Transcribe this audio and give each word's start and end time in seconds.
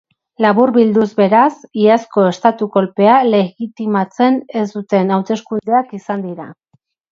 Laburbilduz 0.43 1.03
beraz, 1.19 1.53
iazko 1.81 2.23
estatu 2.29 2.69
kolpea 2.79 3.19
legitimatzen 3.35 4.41
ez 4.65 4.67
duten 4.75 5.15
hauteskundeak 5.21 5.97
izan 6.03 6.29
dira. 6.29 6.53